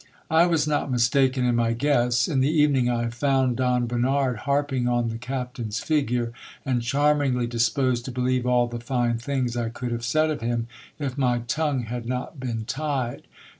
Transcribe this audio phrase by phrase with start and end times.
[0.31, 2.27] I was not mistaken in my guess.
[2.27, 6.33] In the evening I found Don Bernard harping on the captain's figure,
[6.65, 10.65] and charmingly disposed to believe all the fine things I could have said of him,
[10.97, 13.27] if my tongue had not been tied.